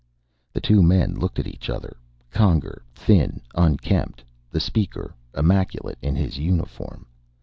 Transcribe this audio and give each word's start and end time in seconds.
The 0.51 0.59
two 0.61 0.81
men 0.81 1.13
looked 1.13 1.37
at 1.37 1.45
each 1.45 1.69
other; 1.69 1.95
Conger, 2.31 2.81
thin, 2.95 3.39
unkempt, 3.53 4.23
the 4.49 4.59
Speaker 4.59 5.13
immaculate 5.35 5.99
in 6.01 6.15
his 6.15 6.39
uniform. 6.39 7.05